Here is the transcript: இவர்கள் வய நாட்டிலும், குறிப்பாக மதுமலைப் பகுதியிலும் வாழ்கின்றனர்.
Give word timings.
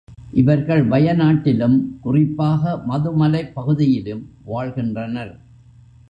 இவர்கள் 0.33 0.83
வய 0.83 1.13
நாட்டிலும், 1.13 1.75
குறிப்பாக 2.01 2.83
மதுமலைப் 2.89 3.53
பகுதியிலும் 3.53 4.23
வாழ்கின்றனர். 4.45 5.33